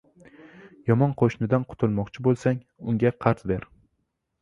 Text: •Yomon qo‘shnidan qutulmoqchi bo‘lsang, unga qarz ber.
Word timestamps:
•Yomon 0.91 1.13
qo‘shnidan 1.19 1.69
qutulmoqchi 1.75 2.27
bo‘lsang, 2.31 2.67
unga 2.91 3.17
qarz 3.27 3.49
ber. 3.55 3.73